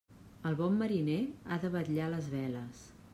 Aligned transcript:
El 0.51 0.55
bon 0.61 0.79
mariner 0.79 1.19
ha 1.45 1.59
de 1.65 1.71
vetllar 1.77 2.11
les 2.17 2.33
veles. 2.35 2.83